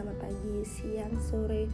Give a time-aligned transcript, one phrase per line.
[0.00, 1.68] selamat pagi, siang, sore,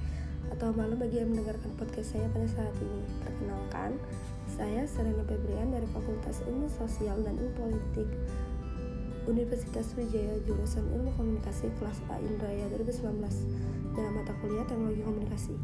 [0.51, 3.07] atau malam bagi yang mendengarkan podcast saya pada saat ini.
[3.23, 4.03] Perkenalkan,
[4.51, 8.11] saya Serena Febrian dari Fakultas Ilmu Sosial dan Ilmu Politik
[9.31, 15.55] Universitas Wijaya jurusan Ilmu Komunikasi kelas A Indraya 2019 dalam mata kuliah Teknologi Komunikasi.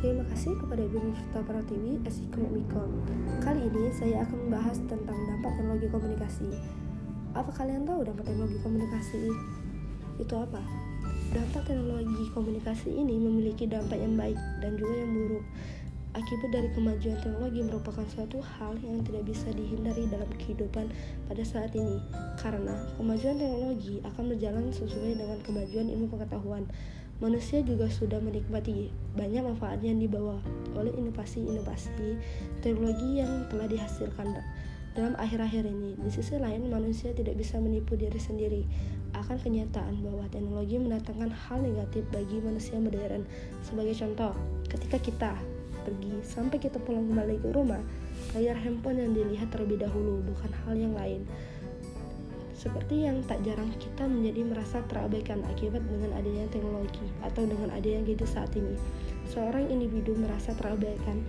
[0.00, 2.96] Terima kasih kepada Ibu Miftah Pratiwi, Esikomikon.
[3.44, 6.48] Kali ini saya akan membahas tentang dampak teknologi komunikasi.
[7.36, 9.28] Apa kalian tahu dampak teknologi komunikasi
[10.16, 10.64] itu apa?
[11.36, 15.44] Dampak teknologi komunikasi ini memiliki dampak yang baik dan juga yang buruk.
[16.16, 20.88] Akibat dari kemajuan teknologi merupakan suatu hal yang tidak bisa dihindari dalam kehidupan
[21.28, 22.00] pada saat ini,
[22.40, 26.64] karena kemajuan teknologi akan berjalan sesuai dengan kemajuan ilmu pengetahuan.
[27.20, 30.40] Manusia juga sudah menikmati banyak manfaat yang dibawa
[30.72, 32.16] oleh inovasi-inovasi
[32.64, 34.40] teknologi yang telah dihasilkan
[34.96, 35.92] dalam akhir-akhir ini.
[36.00, 38.64] Di sisi lain, manusia tidak bisa menipu diri sendiri
[39.12, 43.28] akan kenyataan bahwa teknologi mendatangkan hal negatif bagi manusia modern.
[43.60, 44.32] Sebagai contoh,
[44.72, 45.32] ketika kita
[45.84, 47.80] pergi sampai kita pulang kembali ke rumah,
[48.34, 51.22] layar handphone yang dilihat terlebih dahulu, bukan hal yang lain.
[52.56, 58.02] Seperti yang tak jarang kita menjadi merasa terabaikan akibat dengan adanya teknologi atau dengan adanya
[58.02, 58.74] gadget saat ini.
[59.28, 61.22] Seorang individu merasa terabaikan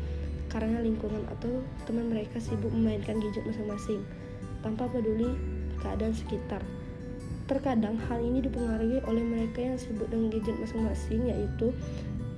[0.47, 4.01] karena lingkungan atau teman mereka sibuk memainkan gadget masing-masing
[4.63, 5.35] tanpa peduli
[5.83, 6.63] keadaan sekitar.
[7.47, 11.71] Terkadang hal ini dipengaruhi oleh mereka yang sibuk dengan gadget masing-masing yaitu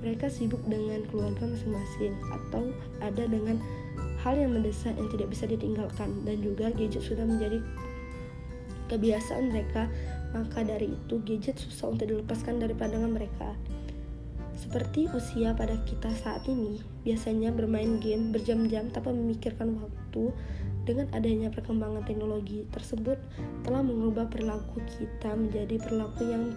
[0.00, 2.72] mereka sibuk dengan keluarga masing-masing atau
[3.04, 3.58] ada dengan
[4.20, 7.58] hal yang mendesak yang tidak bisa ditinggalkan dan juga gadget sudah menjadi
[8.90, 9.86] kebiasaan mereka
[10.30, 13.54] maka dari itu gadget susah untuk dilepaskan dari pandangan mereka.
[14.60, 20.36] Seperti usia pada kita saat ini, biasanya bermain game berjam-jam tanpa memikirkan waktu.
[20.84, 23.16] Dengan adanya perkembangan teknologi tersebut
[23.64, 26.52] telah mengubah perilaku kita menjadi perilaku yang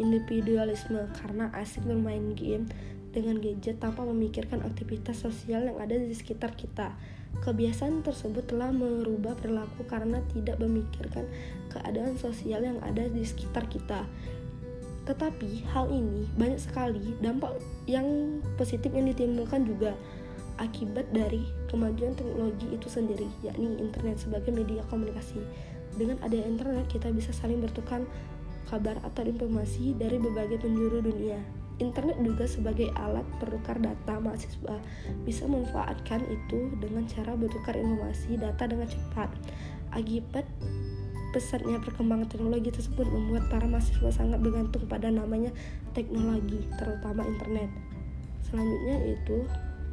[0.00, 2.68] individualisme karena asik bermain game
[3.14, 6.96] dengan gadget tanpa memikirkan aktivitas sosial yang ada di sekitar kita.
[7.44, 11.26] Kebiasaan tersebut telah merubah perilaku karena tidak memikirkan
[11.70, 14.06] keadaan sosial yang ada di sekitar kita.
[15.04, 19.92] Tetapi hal ini banyak sekali dampak yang positif yang ditimbulkan juga
[20.58, 25.42] akibat dari kemajuan teknologi itu sendiri, yakni internet sebagai media komunikasi.
[25.94, 28.02] Dengan adanya internet, kita bisa saling bertukar
[28.70, 31.38] kabar atau informasi dari berbagai penjuru dunia.
[31.82, 34.78] Internet juga sebagai alat pertukar data mahasiswa
[35.26, 39.26] bisa memanfaatkan itu dengan cara bertukar informasi data dengan cepat.
[39.90, 40.46] Akibat
[41.34, 45.50] pesatnya perkembangan teknologi tersebut membuat para mahasiswa sangat bergantung pada namanya
[45.90, 47.66] teknologi, terutama internet.
[48.46, 49.42] Selanjutnya yaitu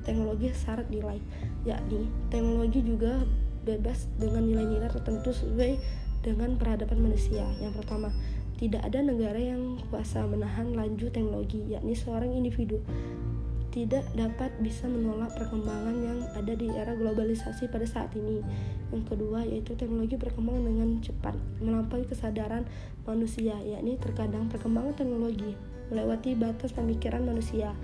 [0.05, 1.17] teknologi syarat nilai,
[1.65, 3.25] yakni teknologi juga
[3.65, 5.81] bebas dengan nilai-nilai tertentu sesuai
[6.21, 7.41] dengan peradaban manusia.
[7.57, 8.13] Yang pertama,
[8.61, 12.77] tidak ada negara yang kuasa menahan laju teknologi, yakni seorang individu
[13.71, 18.43] tidak dapat bisa menolak perkembangan yang ada di era globalisasi pada saat ini.
[18.91, 21.33] Yang kedua yaitu teknologi berkembang dengan cepat,
[21.63, 22.67] melampaui kesadaran
[23.07, 25.55] manusia, yakni terkadang perkembangan teknologi
[25.91, 27.75] melewati batas pemikiran manusia.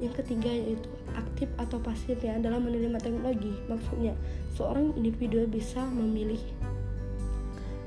[0.00, 3.52] Yang ketiga yaitu aktif atau pasif yang dalam menerima teknologi.
[3.68, 4.16] Maksudnya,
[4.56, 6.40] seorang individu bisa memilih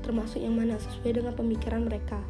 [0.06, 2.22] termasuk yang mana sesuai dengan pemikiran mereka.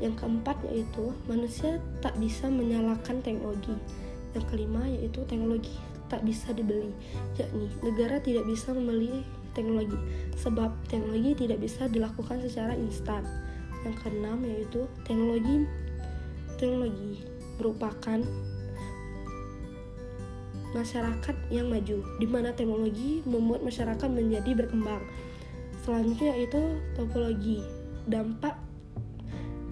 [0.00, 3.76] Yang keempat yaitu manusia tak bisa menyalakan teknologi.
[4.36, 5.72] Yang kelima yaitu teknologi
[6.12, 6.92] tak bisa dibeli,
[7.40, 9.24] yakni negara tidak bisa membeli
[9.56, 9.96] teknologi
[10.36, 13.24] sebab teknologi tidak bisa dilakukan secara instan.
[13.82, 15.64] Yang keenam yaitu teknologi
[16.60, 17.24] teknologi
[17.56, 18.20] merupakan
[20.76, 25.00] masyarakat yang maju, di mana teknologi membuat masyarakat menjadi berkembang.
[25.80, 26.60] Selanjutnya yaitu
[26.92, 27.64] topologi,
[28.04, 28.65] dampak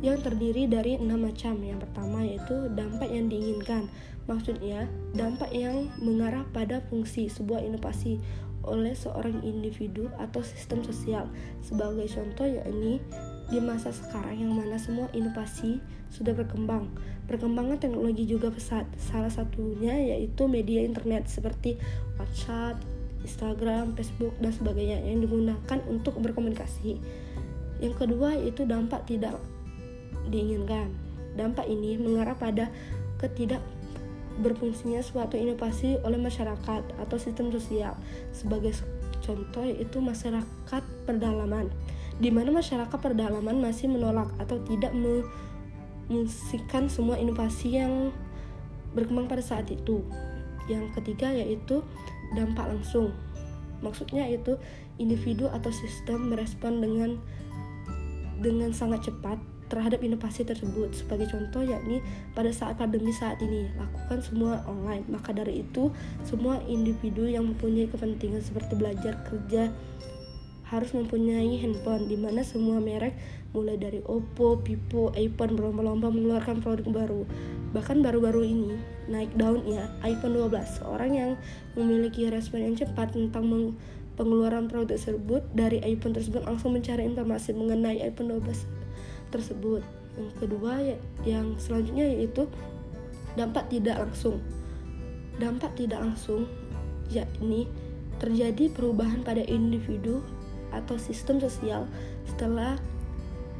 [0.05, 1.57] yang terdiri dari enam macam.
[1.65, 3.89] Yang pertama yaitu dampak yang diinginkan,
[4.25, 8.17] Maksudnya, dampak yang mengarah pada fungsi sebuah inovasi
[8.65, 11.29] oleh seorang individu atau sistem sosial.
[11.61, 13.05] Sebagai contoh yakni
[13.53, 15.77] di masa sekarang yang mana semua inovasi
[16.09, 16.89] sudah berkembang.
[17.29, 18.89] Perkembangan teknologi juga pesat.
[18.97, 21.77] Salah satunya yaitu media internet seperti
[22.17, 22.81] WhatsApp,
[23.21, 26.97] Instagram, Facebook, dan sebagainya yang digunakan untuk berkomunikasi.
[27.85, 29.37] Yang kedua yaitu dampak tidak
[30.29, 30.93] diinginkan.
[31.35, 32.71] Dampak ini mengarah pada
[33.19, 33.61] ketidak
[34.35, 37.95] berfungsinya suatu inovasi oleh masyarakat atau sistem sosial.
[38.35, 38.75] Sebagai
[39.23, 41.71] contoh yaitu masyarakat pedalaman,
[42.19, 44.91] di mana masyarakat pedalaman masih menolak atau tidak
[46.11, 48.11] memusikan semua inovasi yang
[48.95, 50.03] berkembang pada saat itu.
[50.67, 51.83] Yang ketiga yaitu
[52.35, 53.15] dampak langsung.
[53.83, 54.57] Maksudnya itu
[54.97, 57.21] individu atau sistem merespon dengan
[58.41, 59.39] dengan sangat cepat
[59.75, 60.95] terhadap inovasi tersebut.
[60.95, 61.99] Sebagai contoh yakni
[62.39, 65.03] pada saat pandemi saat ini, lakukan semua online.
[65.11, 65.91] Maka dari itu,
[66.23, 69.75] semua individu yang mempunyai kepentingan seperti belajar, kerja
[70.71, 73.13] harus mempunyai handphone di mana semua merek
[73.53, 77.23] mulai dari Oppo, Vivo, iPhone berlomba-lomba mengeluarkan produk baru.
[77.75, 78.73] Bahkan baru-baru ini
[79.11, 80.83] naik daun ya iPhone 12.
[80.83, 81.31] Seorang yang
[81.77, 83.77] memiliki respon yang cepat tentang
[84.15, 88.84] pengeluaran produk tersebut dari iPhone tersebut langsung mencari informasi mengenai iPhone 12
[89.35, 89.83] tersebut.
[90.15, 90.97] Yang kedua ya,
[91.27, 92.47] yang selanjutnya yaitu
[93.35, 94.39] dampak tidak langsung.
[95.43, 96.47] Dampak tidak langsung
[97.11, 97.67] yakni
[98.23, 100.23] terjadi perubahan pada individu
[100.71, 101.91] atau sistem sosial
[102.31, 102.79] setelah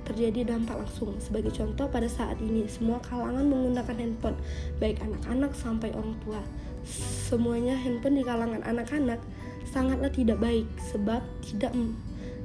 [0.05, 1.17] terjadi dampak langsung.
[1.19, 4.39] Sebagai contoh, pada saat ini semua kalangan menggunakan handphone,
[4.79, 6.41] baik anak-anak sampai orang tua.
[7.27, 9.19] Semuanya handphone di kalangan anak-anak
[9.73, 11.73] sangatlah tidak baik sebab tidak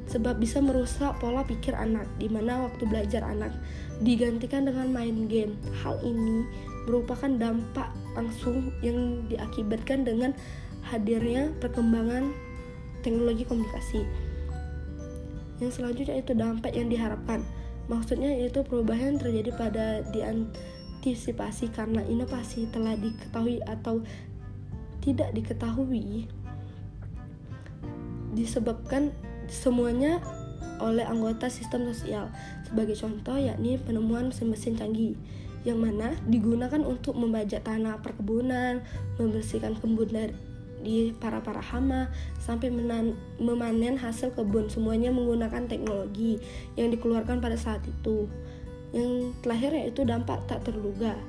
[0.10, 3.54] sebab bisa merusak pola pikir anak di mana waktu belajar anak
[4.02, 5.54] digantikan dengan main game.
[5.86, 6.50] Hal ini
[6.90, 10.34] merupakan dampak langsung yang diakibatkan dengan
[10.90, 12.34] hadirnya perkembangan
[13.06, 14.02] teknologi komunikasi.
[15.62, 17.46] Yang selanjutnya itu dampak yang diharapkan.
[17.86, 24.02] Maksudnya itu perubahan terjadi pada diantisipasi karena inovasi telah diketahui atau
[25.06, 26.30] tidak diketahui
[28.34, 29.10] disebabkan
[29.52, 30.24] semuanya
[30.80, 32.32] oleh anggota sistem sosial.
[32.64, 35.20] Sebagai contoh yakni penemuan mesin-mesin canggih
[35.68, 38.80] yang mana digunakan untuk membajak tanah perkebunan,
[39.20, 40.34] membersihkan kebun dari
[40.80, 42.08] di para-para hama
[42.40, 46.40] sampai menan, memanen hasil kebun semuanya menggunakan teknologi
[46.80, 48.32] yang dikeluarkan pada saat itu.
[48.96, 51.20] Yang terakhir yaitu dampak tak terduga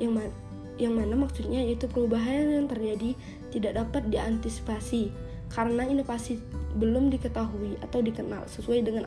[0.00, 0.32] yang mana
[0.76, 3.16] yang mana maksudnya yaitu perubahan yang terjadi
[3.48, 5.08] tidak dapat diantisipasi
[5.52, 6.38] karena inovasi
[6.76, 9.04] belum diketahui atau dikenal sesuai dengan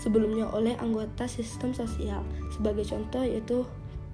[0.00, 2.22] sebelumnya oleh anggota sistem sosial.
[2.52, 3.64] Sebagai contoh yaitu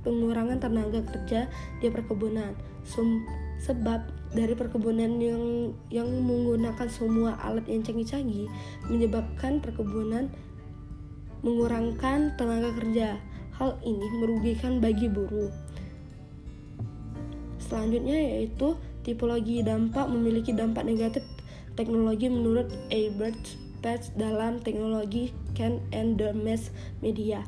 [0.03, 1.47] pengurangan tenaga kerja
[1.79, 2.55] di perkebunan.
[2.83, 3.23] Sum
[3.63, 4.03] sebab
[4.35, 8.51] dari perkebunan yang yang menggunakan semua alat yang canggih-canggih
[8.91, 10.33] menyebabkan perkebunan
[11.43, 13.19] mengurangkan tenaga kerja.
[13.59, 15.53] Hal ini merugikan bagi buruh.
[17.63, 21.23] Selanjutnya yaitu tipologi dampak memiliki dampak negatif
[21.75, 26.71] teknologi menurut Albert Page dalam teknologi Can and the Mass
[27.03, 27.43] Media.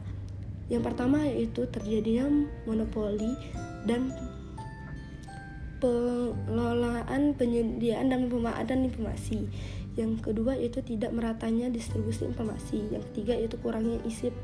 [0.67, 2.27] Yang pertama yaitu terjadinya
[2.67, 3.39] monopoli
[3.87, 4.11] dan
[5.79, 9.47] pengelolaan penyediaan dan pemanfaatan informasi.
[9.95, 12.83] Yang kedua itu tidak meratanya distribusi informasi.
[12.91, 14.35] Yang ketiga itu kurangnya isi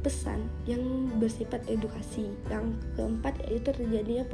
[0.00, 0.80] pesan yang
[1.20, 2.30] bersifat edukasi.
[2.48, 4.24] Yang keempat yaitu terjadinya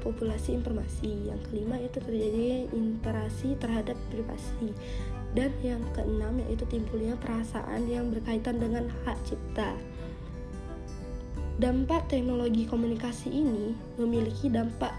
[0.00, 1.30] populasi informasi.
[1.30, 4.72] Yang kelima itu terjadinya interaksi terhadap privasi.
[5.30, 9.78] Dan yang keenam yaitu timbulnya perasaan yang berkaitan dengan hak cipta.
[11.60, 14.96] Dampak teknologi komunikasi ini memiliki dampak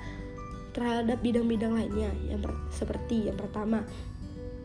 [0.72, 3.84] terhadap bidang-bidang lainnya yang per, seperti yang pertama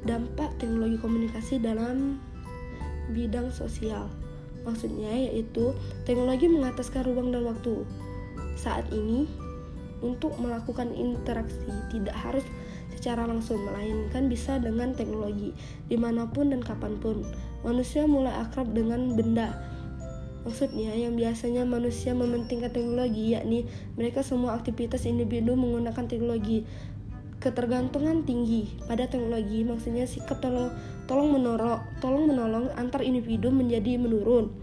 [0.07, 2.23] dampak teknologi komunikasi dalam
[3.11, 4.07] bidang sosial
[4.63, 5.75] maksudnya yaitu
[6.07, 7.87] teknologi mengataskan ruang dan waktu
[8.59, 9.31] saat ini
[10.05, 12.45] untuk melakukan interaksi tidak harus
[12.97, 15.53] secara langsung melainkan bisa dengan teknologi
[15.89, 17.25] di mana pun dan kapan pun
[17.65, 19.53] manusia mulai akrab dengan benda
[20.47, 23.67] Maksudnya yang biasanya manusia mementingkan teknologi yakni
[23.99, 26.63] mereka semua aktivitas individu menggunakan teknologi.
[27.43, 30.71] Ketergantungan tinggi pada teknologi maksudnya sikap tolong
[31.11, 34.55] tolong menolong tolong menolong antar individu menjadi menurun.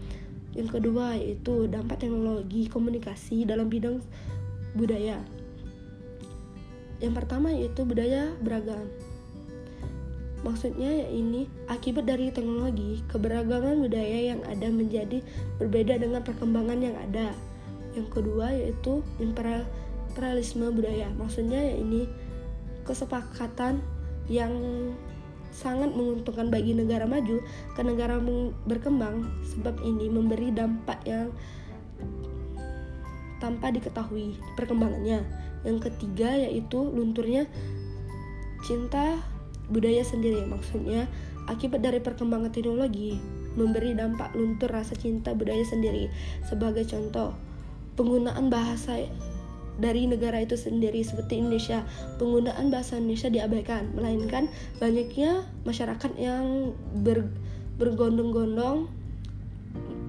[0.56, 4.00] Yang kedua yaitu dampak teknologi komunikasi dalam bidang
[4.74, 5.22] budaya.
[7.02, 8.86] Yang pertama yaitu budaya beragam.
[10.44, 15.24] Maksudnya ya ini akibat dari teknologi, keberagaman budaya yang ada menjadi
[15.56, 17.32] berbeda dengan perkembangan yang ada.
[17.96, 21.08] Yang kedua yaitu imperialisme budaya.
[21.16, 22.04] Maksudnya ya ini
[22.84, 23.80] kesepakatan
[24.28, 24.52] yang
[25.54, 27.38] sangat menguntungkan bagi negara maju
[27.78, 28.18] ke negara
[28.66, 31.30] berkembang sebab ini memberi dampak yang
[33.44, 35.20] tanpa diketahui perkembangannya.
[35.68, 37.44] Yang ketiga yaitu lunturnya
[38.64, 39.20] cinta
[39.68, 41.04] budaya sendiri maksudnya
[41.48, 43.20] akibat dari perkembangan teknologi
[43.54, 46.08] memberi dampak luntur rasa cinta budaya sendiri.
[46.48, 47.36] Sebagai contoh
[47.94, 49.04] penggunaan bahasa
[49.74, 51.82] dari negara itu sendiri seperti Indonesia
[52.18, 53.94] penggunaan bahasa Indonesia diabaikan.
[53.94, 56.74] Melainkan banyaknya masyarakat yang
[57.04, 57.28] ber,
[57.78, 58.90] bergondong-gondong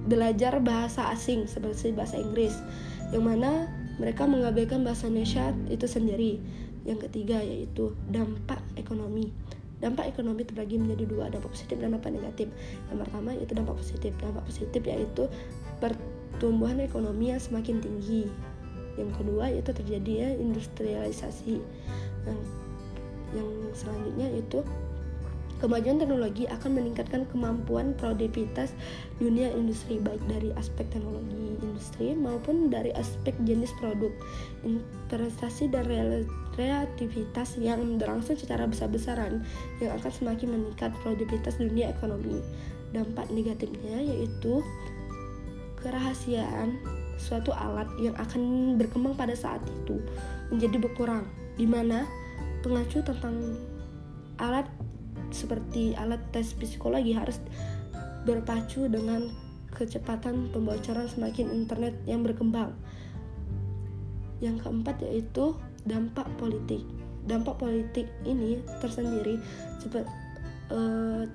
[0.06, 2.54] belajar bahasa asing seperti bahasa Inggris
[3.14, 6.32] yang mana mereka mengabaikan bahasa Indonesia itu sendiri.
[6.86, 9.34] Yang ketiga yaitu dampak ekonomi.
[9.76, 12.48] dampak ekonomi terbagi menjadi dua dampak positif dan dampak negatif.
[12.88, 14.12] Yang pertama itu dampak positif.
[14.16, 15.28] Dampak positif yaitu
[15.84, 18.24] pertumbuhan ekonomi yang semakin tinggi.
[18.96, 21.60] Yang kedua itu terjadinya industrialisasi.
[22.24, 22.40] Yang
[23.36, 24.64] yang selanjutnya itu
[25.56, 28.76] Kemajuan teknologi akan meningkatkan kemampuan produktivitas
[29.16, 34.12] dunia industri baik dari aspek teknologi industri maupun dari aspek jenis produk,
[35.08, 35.88] investasi dan
[36.52, 39.40] kreativitas yang berlangsung secara besar-besaran
[39.80, 42.44] yang akan semakin meningkat produktivitas dunia ekonomi.
[42.92, 44.60] Dampak negatifnya yaitu
[45.80, 46.76] kerahasiaan
[47.16, 50.04] suatu alat yang akan berkembang pada saat itu
[50.52, 51.24] menjadi berkurang,
[51.56, 52.04] di mana
[52.60, 53.56] pengacu tentang
[54.36, 54.68] alat
[55.30, 57.40] seperti alat tes psikologi harus
[58.26, 59.30] berpacu dengan
[59.74, 62.74] kecepatan pembocoran semakin internet yang berkembang.
[64.40, 65.54] Yang keempat yaitu
[65.86, 66.82] dampak politik.
[67.26, 69.38] Dampak politik ini tersendiri
[69.82, 70.10] seperti
[70.70, 71.26] uh,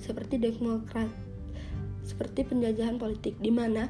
[0.00, 1.06] seperti demokrat
[2.02, 3.86] seperti penjajahan politik di mana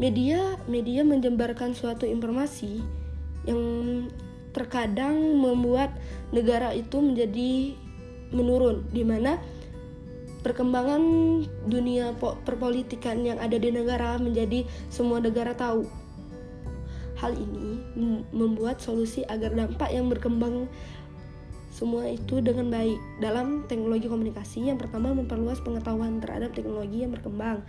[0.00, 2.80] media media menjembarkan suatu informasi
[3.44, 3.60] yang
[4.50, 5.94] terkadang membuat
[6.34, 7.74] negara itu menjadi
[8.30, 9.38] menurun di mana
[10.40, 11.02] perkembangan
[11.68, 15.84] dunia perpolitikan yang ada di negara menjadi semua negara tahu.
[17.20, 17.84] Hal ini
[18.32, 20.72] membuat solusi agar dampak yang berkembang
[21.68, 24.72] semua itu dengan baik dalam teknologi komunikasi.
[24.72, 27.60] Yang pertama memperluas pengetahuan terhadap teknologi yang berkembang.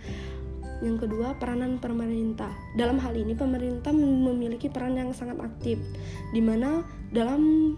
[0.82, 2.50] Yang kedua, peranan pemerintah.
[2.74, 5.78] Dalam hal ini, pemerintah memiliki peran yang sangat aktif,
[6.34, 6.82] di mana
[7.14, 7.74] dalam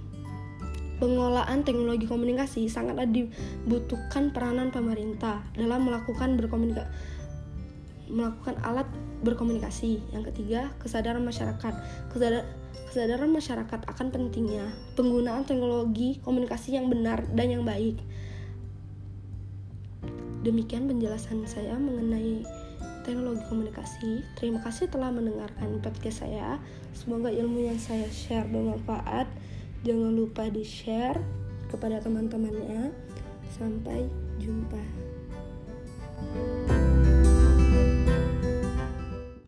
[0.99, 6.89] pengelolaan teknologi komunikasi sangatlah dibutuhkan peranan pemerintah dalam melakukan berkomunikasi
[8.09, 8.89] melakukan alat
[9.25, 10.01] berkomunikasi.
[10.13, 11.75] Yang ketiga, kesadaran masyarakat.
[12.13, 12.45] Kesadar,
[12.93, 17.97] kesadaran masyarakat akan pentingnya penggunaan teknologi komunikasi yang benar dan yang baik.
[20.45, 22.45] Demikian penjelasan saya mengenai
[23.05, 24.25] teknologi komunikasi.
[24.41, 26.57] Terima kasih telah mendengarkan podcast saya.
[26.97, 29.29] Semoga ilmu yang saya share bermanfaat.
[29.85, 31.21] Jangan lupa di-share
[31.69, 32.91] kepada teman-temannya.
[33.53, 34.09] Sampai
[34.41, 34.81] jumpa.
[36.15, 36.54] thank you